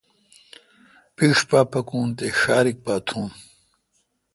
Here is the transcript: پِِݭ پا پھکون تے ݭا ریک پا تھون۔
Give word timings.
پِِݭ 1.15 1.37
پا 1.49 1.59
پھکون 1.71 2.07
تے 2.17 2.25
ݭا 2.39 2.57
ریک 2.63 2.77
پا 2.85 2.95
تھون۔ 3.07 3.27